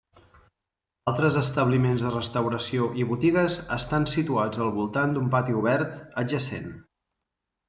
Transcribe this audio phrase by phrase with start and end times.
[1.11, 6.71] Altres establiments de restauració i botigues estan situats al voltant d’un pati obert adjacent.